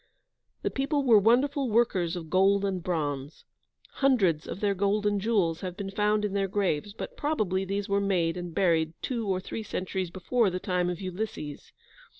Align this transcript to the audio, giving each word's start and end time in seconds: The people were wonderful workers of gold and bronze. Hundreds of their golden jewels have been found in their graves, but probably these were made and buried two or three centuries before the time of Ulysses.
The 0.63 0.71
people 0.71 1.03
were 1.03 1.19
wonderful 1.19 1.69
workers 1.69 2.15
of 2.15 2.31
gold 2.31 2.65
and 2.65 2.81
bronze. 2.81 3.45
Hundreds 3.97 4.47
of 4.47 4.59
their 4.59 4.73
golden 4.73 5.19
jewels 5.19 5.61
have 5.61 5.77
been 5.77 5.91
found 5.91 6.25
in 6.25 6.33
their 6.33 6.47
graves, 6.47 6.91
but 6.91 7.15
probably 7.15 7.65
these 7.65 7.87
were 7.87 8.01
made 8.01 8.35
and 8.35 8.51
buried 8.51 8.93
two 9.03 9.27
or 9.27 9.39
three 9.39 9.61
centuries 9.61 10.09
before 10.09 10.49
the 10.49 10.59
time 10.59 10.89
of 10.89 10.99
Ulysses. 11.01 11.71